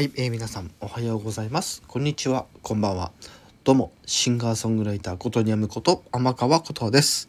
[0.00, 1.82] はい、えー、皆さんおはようございます。
[1.86, 3.12] こんにちは、こんばんは。
[3.64, 7.28] どうも、シンガーソングライターことにゃむこと天川ことです。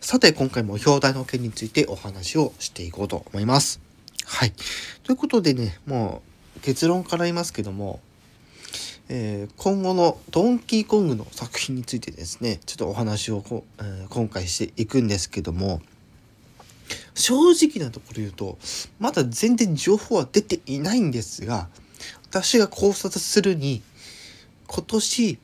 [0.00, 3.82] さて、今回も表題の件についてお話をしていこうと思います。
[4.24, 4.54] はい。
[5.02, 6.22] ということでね、も
[6.56, 8.00] う結論から言いますけども、
[9.10, 15.82] えー、今後のドンキーコングの作品についてですね、ちょっとお話をこ、えー、今回していくんですけども、
[17.16, 18.58] 正直なところ言うと、
[19.00, 21.68] まだ全然情報は出ていないんですが、
[22.28, 23.82] 私が考察するに、
[24.66, 25.38] 今年、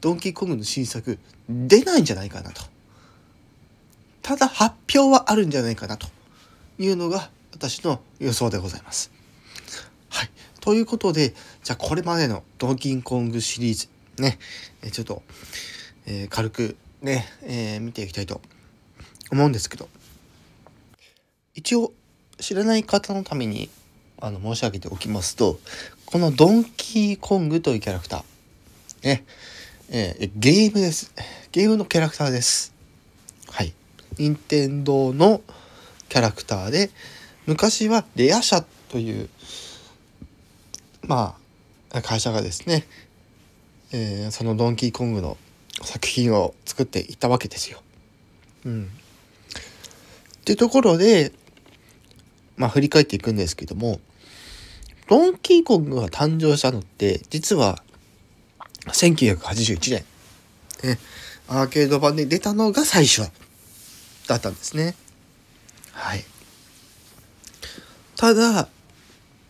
[0.00, 2.62] ドンキーコングの新作、出ないんじゃないかなと。
[4.22, 6.08] ただ発表はあるんじゃないかなと
[6.78, 9.12] いうのが私の予想でございます。
[10.08, 10.30] はい。
[10.60, 13.88] ということで、じゃあこれまでのドンキーコングシリーズ、
[14.22, 14.38] ね、
[14.82, 15.22] えちょっと、
[16.06, 18.40] えー、軽くね、えー、見ていきたいと
[19.30, 19.90] 思うんですけど、
[21.54, 21.92] 一応
[22.38, 23.70] 知らない方のために
[24.20, 25.58] あの申し上げておきますと
[26.06, 28.24] このドンキーコングというキャラクター
[29.02, 29.24] ね
[29.90, 31.12] え、ゲームです
[31.52, 32.74] ゲームのキャラクターです
[33.50, 33.72] はい
[34.18, 35.42] 任天堂の
[36.08, 36.90] キャラクターで
[37.46, 39.28] 昔はレア社という
[41.02, 41.36] ま
[41.92, 42.86] あ会社がですね、
[43.92, 45.36] えー、そのドンキーコングの
[45.82, 47.80] 作品を作っていたわけですよ。
[48.64, 48.84] うん。
[48.84, 51.32] ってところで
[52.56, 54.00] まあ、振り返っていくんですけども、
[55.08, 57.82] ドンキーコングが誕生したのって、実は、
[58.86, 60.04] 1981年、
[60.82, 60.98] ね、
[61.48, 63.30] アーケード版で出たのが最初
[64.28, 64.94] だったんですね。
[65.92, 66.24] はい。
[68.16, 68.68] ただ、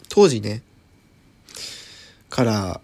[0.09, 0.63] 当時ね、
[2.31, 2.81] から、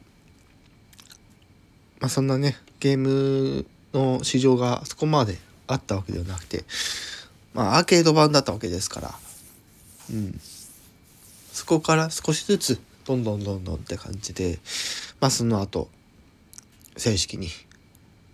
[1.98, 6.64] まあそんなね、ゲームの市場がそこまであったわけではなくて、
[7.52, 9.14] まあアーケード版だったわけですから、
[10.12, 10.40] うん、
[11.52, 14.58] そこから少しずつどんどんどんどんって感じで
[15.20, 15.88] まあその後
[16.96, 17.48] 正式に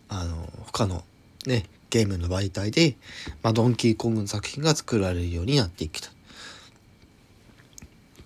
[0.09, 1.05] あの他の
[1.47, 2.97] ねゲームの媒体で、
[3.43, 6.11] まあ、ドンキーコングの作品が作られるようになってきた。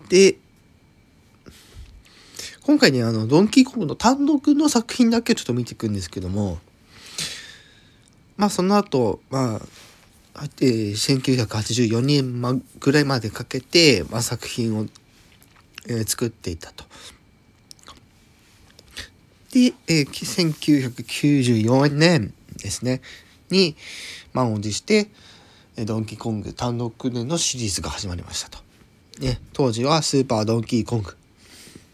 [0.09, 0.39] で
[2.63, 6.59] 今回ねあのドンキーコングの単独の作品だけちょっと見ていくんですけども
[8.37, 9.61] まあその後まあ
[10.35, 14.87] えー、1984年ぐらいまでかけて、ま、作品を、
[15.87, 16.85] えー、作っていたと。
[19.53, 23.01] で、えー、1994年ですね、
[23.51, 23.77] に
[24.33, 25.09] 満を持して、
[25.85, 28.59] ドンキーコング単独でのシリーズが始まりましたと。
[29.21, 31.17] ね、当時はスーパードンキーコング。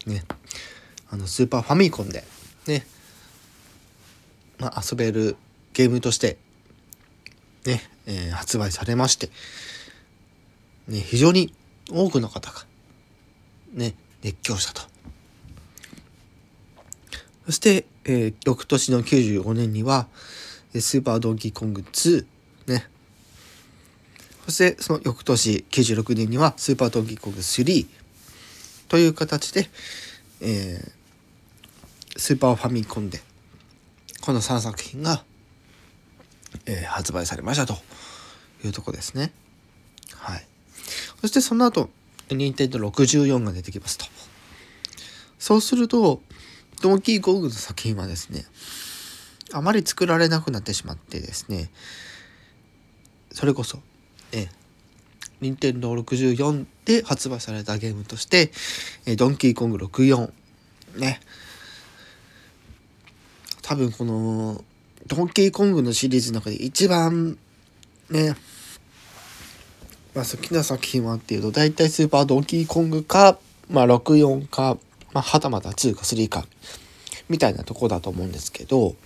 [0.06, 0.24] ね、
[1.10, 2.24] あのスーパーファミコンで、
[2.66, 2.86] ね、
[4.58, 5.36] まあ、遊べる
[5.72, 6.36] ゲームとして
[7.66, 9.30] ね、えー、発売されまして、
[10.88, 11.52] ね、非常に
[11.90, 12.64] 多くの方が、
[13.72, 14.82] ね、熱狂したと。
[17.46, 20.06] そして、えー、翌年の95年には、
[20.74, 22.24] スーパードンキーコング2、
[22.66, 22.86] ね。
[24.46, 27.86] そして、その翌年96年には、スーパードンキーコング3
[28.88, 29.68] という形で、
[30.40, 33.20] えー、スーパーファミコンで、
[34.20, 35.24] この3作品が
[36.66, 37.74] えー、発売されましたと
[38.64, 39.32] いうとこですね。
[40.14, 40.46] はい。
[41.20, 41.88] そしてその後、
[42.30, 44.06] 任天堂64が出てきますと。
[45.38, 46.20] そうすると、
[46.82, 48.44] ドンキーコングの作品はですね、
[49.52, 51.70] あまり作られなくなってしまってですね、
[53.32, 53.78] それこそ、
[54.32, 54.48] え
[55.40, 58.50] 任天堂64で発売されたゲームとして、
[59.06, 60.32] えドンキーコング64、
[60.96, 61.20] ね、
[63.62, 64.64] 多分この
[65.06, 67.38] ドンキーコングのシリーズの中で一番
[68.10, 68.34] ね、
[70.14, 73.38] まあ、好きな作品はっていうと大体スーパードンキーコングか、
[73.70, 74.76] まあ、64か、
[75.12, 76.46] まあ、はたまた2か3か
[77.28, 78.96] みたいなとこだと思うんですけど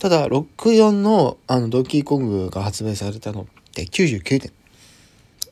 [0.00, 3.44] ただ64のあのドンキーコングが発売されたのっ
[3.74, 4.52] て99年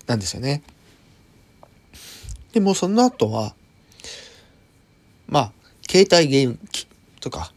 [0.06, 0.62] なんですよね。
[2.54, 3.54] でもその後は
[5.28, 5.52] まあ
[5.86, 6.86] 携帯ゲーム機
[7.20, 7.52] とか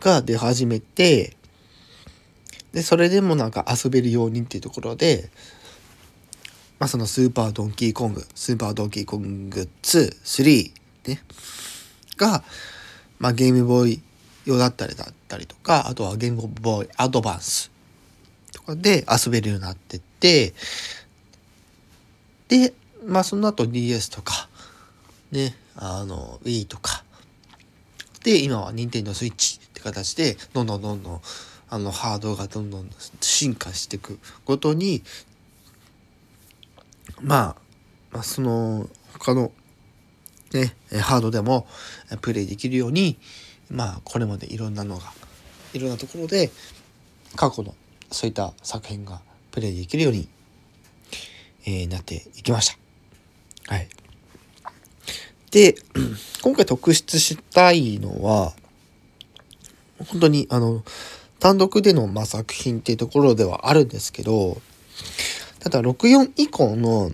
[0.00, 1.36] が出始めて、
[2.72, 5.30] で、それでもなんか遊べるようにっていうところで、
[6.78, 10.72] まあそのスーパードンキーコング、スーパードンキーコング2、3
[11.06, 11.22] ね、
[12.16, 12.42] が、
[13.18, 14.02] まあゲームボーイ
[14.46, 17.70] 用だったりだったりとか、あとはゲームボーイアドバンス
[18.52, 20.54] とかで遊べるようになってって、
[22.48, 22.72] で、
[23.06, 24.48] まあその後 DS とか、
[25.32, 27.04] ね、あの Wii とか、
[28.24, 31.20] で、今は Nintendo Switch って形でどんどんどんどん
[31.68, 32.90] あのハードがどんどん
[33.20, 35.02] 進化していくごとに
[37.22, 37.56] まあ、
[38.12, 38.88] まあ、その
[39.18, 39.52] 他の
[40.52, 41.66] ね、ハードでも
[42.22, 43.18] プレイできるように、
[43.70, 45.12] まあ、これまでいろんなのが、
[45.72, 46.50] いろんなところで、
[47.36, 47.74] 過去の
[48.10, 49.20] そういった作品が
[49.52, 50.28] プレイできるように、
[51.66, 52.76] えー、なっていきまし
[53.68, 53.74] た。
[53.74, 53.88] はい。
[55.52, 55.76] で、
[56.42, 58.52] 今回特筆したいのは、
[60.08, 60.82] 本当にあの、
[61.38, 64.60] 単独での、ま、作品っていうところではあるんですけど、
[65.60, 67.10] ただ64以降の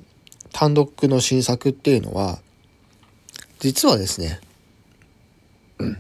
[0.52, 2.38] 単独の新作っていうのは、
[3.58, 4.40] 実はですね、
[5.78, 5.98] うん。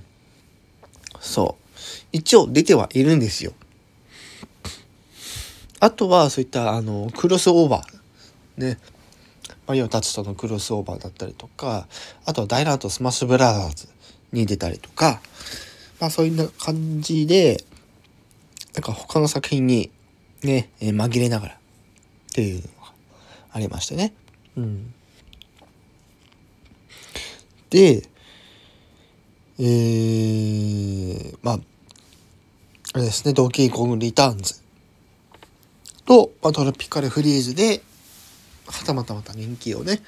[1.20, 1.66] そう。
[2.12, 3.52] 一応出てはいるんですよ。
[5.80, 8.78] あとはそういったあのクロスオーバーね
[9.66, 11.86] マリオたちとのクロスオーバーだったりとか
[12.24, 13.88] あとはダイナーとスマッシュブラザーズ
[14.32, 15.20] に出たりとか
[16.00, 17.64] まあそういう感じで
[18.74, 19.90] なんか他の作品に
[20.42, 21.58] ね、えー、紛れながらっ
[22.34, 22.68] ていうのが
[23.52, 24.12] ありましてね。
[24.56, 24.92] うん、
[27.70, 28.02] で、
[29.58, 31.58] えー、まあ、
[32.92, 34.54] あれですね、ドンキーコングリターンズ
[36.04, 37.82] と、まあ、トロピカルフリーズで、
[38.66, 40.02] はたまたまた人気をね。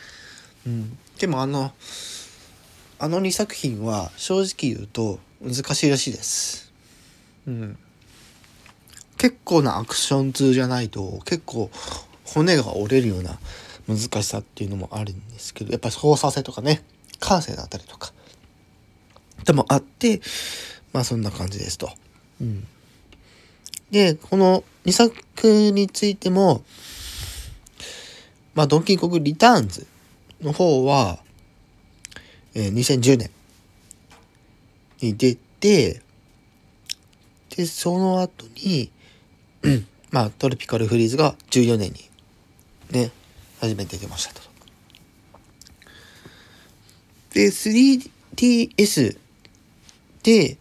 [0.67, 0.99] うん。
[1.19, 1.73] でもあの、
[2.99, 6.73] あの2作品は正直言うと難しいらしいです。
[7.47, 7.79] うん。
[9.17, 11.71] 結構なアクション2じゃないと結構
[12.25, 13.39] 骨が折れるような
[13.89, 16.83] 難しさっていうのもあるんですけど、やっぱり操作性とかね、
[17.21, 18.13] 感性だったりとか。
[19.45, 20.21] でもあって、
[20.93, 21.91] まあそんな感じですと。
[22.41, 22.67] うん。
[23.91, 25.13] で、この2作
[25.73, 26.63] についても、
[28.55, 29.87] まあ、ドンキーコングリターンズ
[30.43, 31.19] の方は、
[32.55, 33.31] えー、2010年
[35.01, 36.03] に出て、
[37.57, 38.91] で、その後に、
[39.63, 42.09] うん、まあ、トロピカルフリーズが14年に、
[42.91, 43.11] ね、
[43.61, 44.41] 初めて出ましたと。
[47.35, 49.19] で、3DS
[50.23, 50.57] で、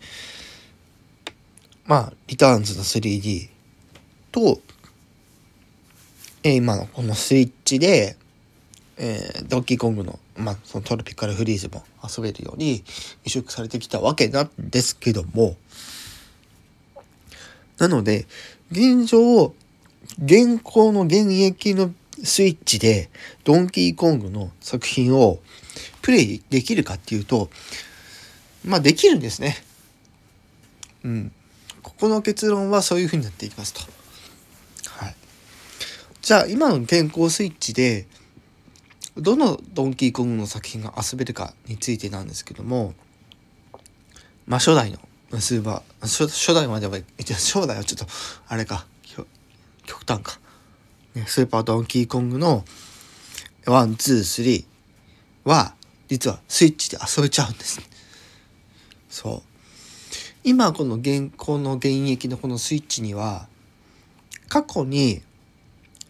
[1.85, 3.49] まあ、リターンズの 3D
[4.31, 4.59] と、
[6.43, 8.17] えー、今のこのスイッチで、
[8.97, 12.83] えー、ドンキーコングの、まあ、そのトロピカルフリーズも遊べるように
[13.23, 15.55] 移植されてきたわけなんですけども、
[17.77, 18.25] なので、
[18.71, 19.53] 現状、
[20.23, 23.09] 現行の現役のスイッチで
[23.43, 25.39] ドンキーコングの作品を
[26.01, 27.49] プレイできるかっていうと、
[28.65, 29.57] まあできるんですね。
[31.03, 31.31] うん。
[31.83, 33.81] ここの結論はそういう風になっていきますと。
[34.89, 35.15] はい。
[36.21, 38.07] じゃあ今の健康スイッチで
[39.17, 42.93] どのドンキーコングの作品が遊べるかについてなんですけども、
[44.45, 44.99] まあ初代の
[45.39, 48.05] スーパー、初初代までは、初代はちょっと
[48.47, 48.85] あれか、
[49.85, 50.39] 極端か。
[51.15, 52.63] ね、スーパードンキーコングの
[53.65, 55.73] one, two, three は
[56.07, 57.81] 実はスイッチで遊べちゃうんです。
[59.09, 59.41] そう。
[60.43, 63.47] 今この現行の現役のこのスイッチには
[64.47, 65.21] 過去に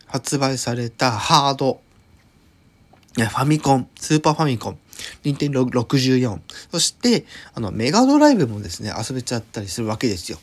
[0.05, 1.81] 発売されたハード
[3.25, 4.79] ファミコン、スーパーファミコン、
[5.23, 6.39] 任天堂64、
[6.71, 10.39] そして、あの、メガドライブもですね、遊べちゃったりするわけですよ。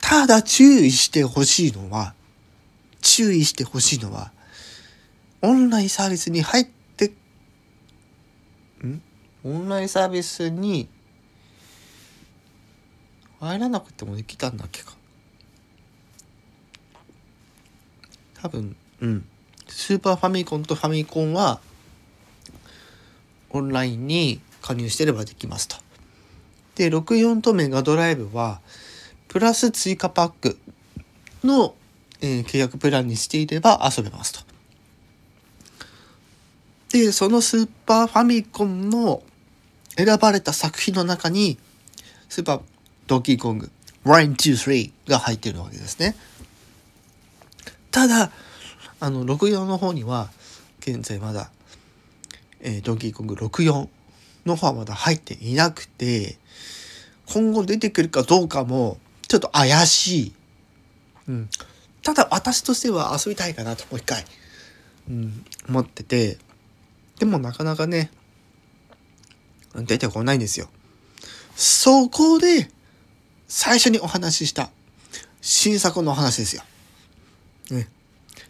[0.00, 2.14] ただ注意してほしいのは、
[3.00, 4.32] 注意してほしいのは、
[5.40, 6.66] オンラインサービスに入っ
[6.96, 7.12] て、
[8.84, 9.02] ん？
[9.44, 10.88] オンラインサービスに
[13.40, 14.92] 入らなくてもできたんだっけか。
[18.34, 19.28] 多分うん。
[19.74, 21.60] スーパーファミコンとファミコンは
[23.50, 25.76] オンラインに加入してればできますと。
[26.74, 28.60] で64とメガドライブは
[29.28, 30.58] プラス追加パック
[31.42, 31.74] の、
[32.20, 34.40] えー、契約プランにしていれば遊べますと。
[36.90, 39.22] でそのスーパーファミコンの
[39.96, 41.58] 選ばれた作品の中に
[42.28, 42.60] スーパー
[43.06, 43.70] ドンキーコング、
[44.04, 46.16] 1、2、3が入っているわけですね。
[47.90, 48.30] ただ、
[49.02, 50.30] あの、64の方には、
[50.78, 51.50] 現在まだ、
[52.60, 53.88] えー、ドンキーコング64
[54.46, 56.38] の方はまだ入っていなくて、
[57.26, 60.32] 今後出てくるかどうかも、ちょっと怪しい。
[61.26, 61.50] うん。
[62.04, 64.24] ただ、私としては遊びたいかなと、もう一回、
[65.10, 66.38] うん、思ってて、
[67.18, 68.08] でもなかなかね、
[69.74, 70.68] 出てこないんですよ。
[71.56, 72.70] そこで、
[73.48, 74.70] 最初にお話しした
[75.40, 76.62] 新作のお話ですよ。
[77.72, 77.88] ね。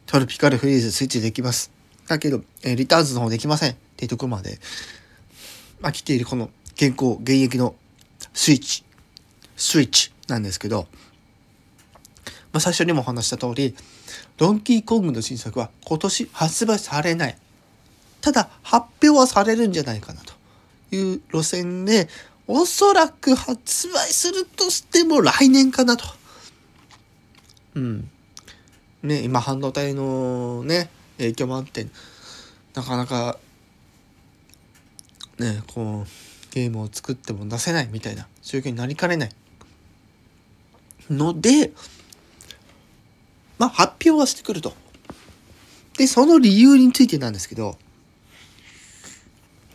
[0.06, 1.70] トロピカルフリーズスイッチできます。
[2.06, 4.58] だけど、えリターンズの方できませんっていうところまで、
[5.80, 7.74] まあ、来ているこの現行、現役の
[8.34, 8.84] スイッチ、
[9.56, 10.86] スイッチなんですけど、
[12.52, 13.74] まあ、最初にもお話した通り、
[14.36, 17.38] ドンキーコングの新作は今年発売されない。
[18.20, 20.34] ただ発表はされるんじゃないかなと
[20.94, 22.08] いう路線で
[22.46, 26.04] おそらく発売するとしても来年かなと。
[27.74, 28.10] うん。
[29.02, 31.86] ね、今半導体のね、影響もあって、
[32.74, 33.38] なかなか、
[35.38, 39.30] ね、こう、ゲームを作っても出せないみたいな状況になりかねない。
[41.10, 41.72] ので、
[43.58, 44.74] まあ発表はしてくると。
[45.96, 47.78] で、その理由についてなんですけど、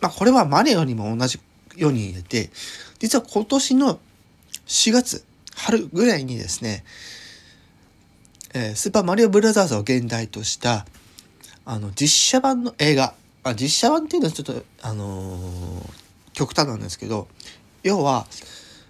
[0.01, 1.39] まあこれはマネオにも同じ
[1.75, 2.49] ように入れて、
[2.99, 3.99] 実は今年の
[4.67, 6.83] 4月、春ぐらいにですね、
[8.59, 10.87] えー、スーパーマリオブラザーズを現代とした、
[11.63, 15.91] あの、実写版の映画、あ実写版っていうのはちょっと、あのー、
[16.33, 17.27] 極端なんですけど、
[17.83, 18.25] 要は、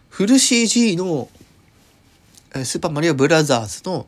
[0.08, 1.28] フル CG の、
[2.56, 4.08] えー、スーパーマリオブラザーズの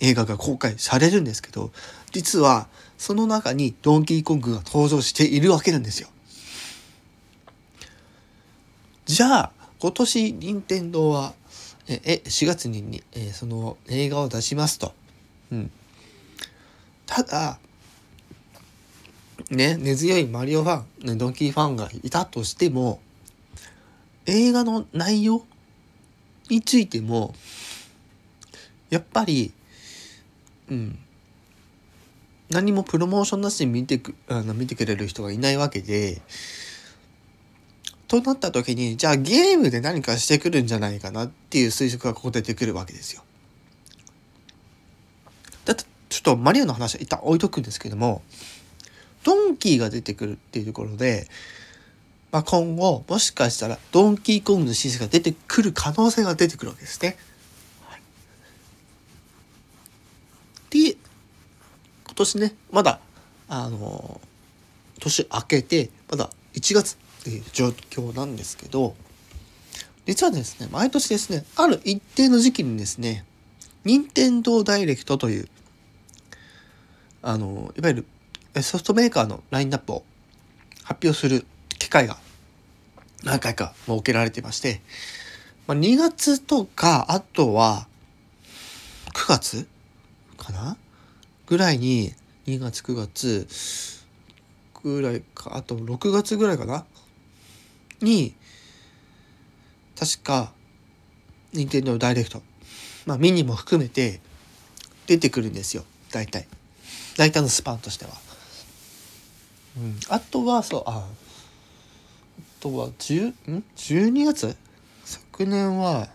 [0.00, 1.70] 映画が公開されるんですけど、
[2.12, 2.68] 実は、
[2.98, 6.08] その中にドンキーコングが登場しているわけなんですよ。
[9.06, 11.32] じゃあ、今年、任天堂は、
[11.88, 14.92] え、4月に、えその映画を出しますと。
[15.50, 15.70] うん。
[17.06, 17.58] ただ、
[19.50, 23.00] ね、根強いマリオファン、ね、ドンキーファンがいたとしても、
[24.26, 25.44] 映画の内容
[26.48, 27.34] についても、
[28.90, 29.52] やっぱり、
[30.70, 30.98] うん、
[32.50, 36.20] 何もプロモーションなしに見てくあの見てくれる人がいないわけで、
[38.20, 43.22] となった時に、じゃあゲームで何かしてくるんじゃないかなっていう推測がここで出てくるわけですよ。
[45.64, 48.22] だってちょっとマリオの話は一旦置いとくんですけども、
[49.24, 51.26] ドンキーが出てくるっていうところで、
[52.32, 57.16] まあ、今後もしかしたらドンキーコングのシスが出てくる可能性が出てくるわけですね。
[57.88, 58.02] はい、
[60.70, 60.96] で、
[62.04, 63.00] 今年ね、まだ、
[63.48, 64.20] あの、
[64.98, 68.96] 年明けて、まだ1月っていう状況なんですけど、
[70.06, 73.24] 実はですね、毎年ですね、ある一定の時期にですね、
[73.84, 75.48] 任天堂ダイレクトという、
[77.22, 80.04] あの、いわゆるソフトメーカーのラインナップを
[80.82, 81.46] 発表する
[81.78, 82.18] 機会が
[83.22, 84.80] 何回か設けられていまして、
[85.68, 87.86] まあ、2月とか、あとは
[89.14, 89.68] 9月
[90.36, 90.76] かな？
[91.46, 92.12] ぐらいに、
[92.46, 93.46] 2月9月
[94.82, 96.84] ぐらいか、あと6月ぐらいかな？
[98.02, 98.34] に
[99.98, 100.52] 確か
[101.52, 102.42] 任天堂ダイレクト
[103.06, 104.20] まあミニも含めて
[105.06, 106.46] 出てくるんですよ大体。
[107.16, 108.10] 大体のスパンとしては。
[109.76, 111.08] うん、あとはそうああ
[112.60, 114.56] とは10ん？12月？
[115.04, 116.08] 昨年は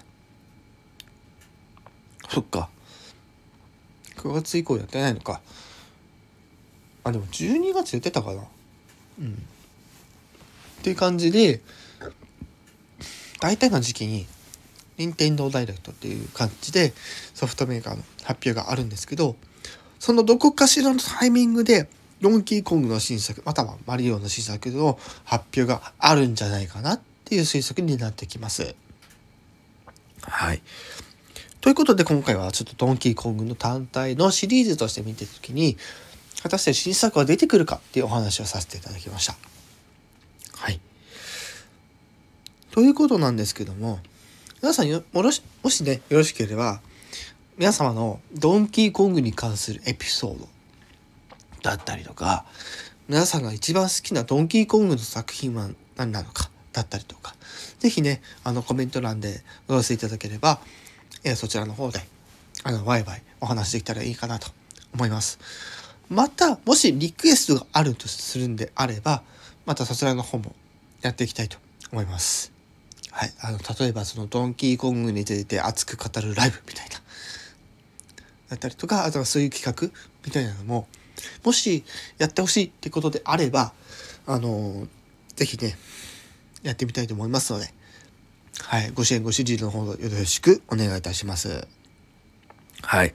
[2.30, 2.70] そっか。
[4.18, 5.42] 9月以降やってないのか。
[7.04, 8.44] あでも12月やってたかな。
[9.20, 9.46] うん。
[10.80, 11.62] っていう感じで、
[13.40, 14.26] 大体の時期に、
[14.98, 16.92] 任天堂ダイレクトっていう感じで
[17.36, 19.36] ソフトメーカーの発表があるんですけど、
[20.00, 21.88] そのどこかしらのタイミングで、
[22.20, 28.76] ドンキーコングの新作、またはマリオの新作の発表があるんじゃないかなっていう推測になってきます。
[30.22, 30.62] はい。
[31.62, 35.78] ということで今回はちょっとドンキーコングの単体のシリーズとして見ていくときに、
[36.42, 39.36] 果たして新作は出てくるかっていうお話をさせていただきました。
[40.58, 40.80] はい。
[42.72, 44.00] ということなんですけども、
[44.62, 46.82] 皆さんよ、もし、もしね、よろしければ、
[47.58, 50.48] 皆様のドンキーコングに関するエピソード
[51.64, 52.46] だったりとか、
[53.08, 57.36] 皆さんが一番好きなドンキーコングの作品は何なのかだったりとか、
[57.80, 60.60] 是非ね、あのコメント欄でお寄せいただければ、
[61.24, 62.00] え、そちらの方で、
[62.64, 64.50] あの、ワイワイお話できたらいいかなと
[64.94, 65.40] 思います。
[66.10, 69.24] また、もしリクエストがあるとするんであれば、
[69.68, 70.56] またそちらの方も
[71.02, 71.58] やっていきたいと
[71.92, 72.54] 思います。
[73.12, 73.34] はい。
[73.42, 76.96] あの、例えばそのドンキーコングについて熱く語るライブみたいな。
[78.50, 79.94] だったりとか、あとはそういう企画
[80.26, 80.88] みたいなのも、
[81.44, 81.84] もし
[82.18, 83.74] やってほしいってことであれば、
[84.26, 84.88] あの、
[85.36, 85.78] ぜひね、
[86.64, 87.74] やってみたいと思いますので、
[88.62, 88.92] はい。
[88.92, 91.68] ご支援、ご支持の方よろしくお願いいたします。
[92.84, 93.14] はい。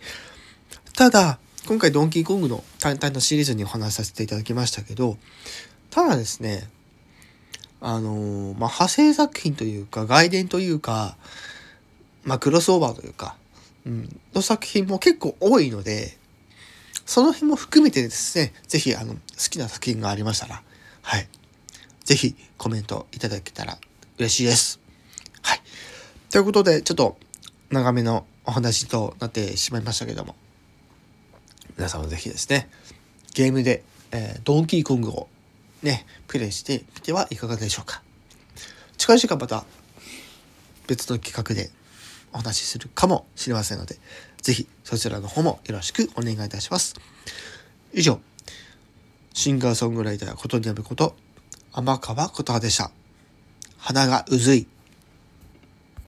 [0.94, 5.16] ただ、今回ドンキーコングの単体のシリーズにお話しさせていただきましたけど、
[5.92, 6.68] ただですね、
[7.80, 8.18] あのー、
[8.58, 11.16] まあ、派生作品というか、外伝というか、
[12.24, 13.36] まあ、クロスオーバーというか、
[13.86, 16.16] うん、の作品も結構多いので、
[17.06, 19.18] その辺も含めてですね、ぜひ、あの、好
[19.50, 20.62] きな作品がありましたら、
[21.02, 21.28] はい。
[22.04, 23.78] ぜひ、コメントいただけたら
[24.18, 24.80] 嬉しいです。
[25.42, 25.60] はい。
[26.30, 27.16] ということで、ちょっと、
[27.70, 30.34] 長めのお話となってしまいましたけども、
[31.76, 32.68] 皆さんもぜひですね、
[33.34, 33.82] ゲームで
[34.12, 35.28] えー、ドンキーコングを
[35.82, 38.02] ね、プレイしてみてはいかがでしょうか。
[38.96, 39.64] 近い時間また
[40.86, 41.70] 別の企画で
[42.32, 43.98] お話しするかもしれませんので、
[44.40, 46.94] ぜひそちらの方もよろしくお願いいたします。
[47.92, 48.20] 以上、
[49.34, 51.16] シンガーソングライターことにやむこと、
[51.72, 52.90] 天川琴葉でした。
[53.78, 54.66] 鼻がうずい。